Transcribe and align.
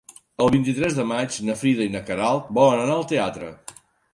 El 0.43 0.47
vint-i-tres 0.53 0.95
de 0.99 1.05
maig 1.11 1.37
na 1.49 1.57
Frida 1.61 1.87
i 1.89 1.91
na 1.97 2.03
Queralt 2.09 2.51
volen 2.59 2.85
anar 2.87 2.99
al 3.03 3.07
teatre. 3.13 3.53